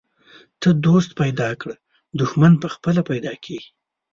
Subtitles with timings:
[0.61, 1.75] ته دوست پیدا کړه،
[2.19, 3.69] دښمن پخپله پیدا کیږي.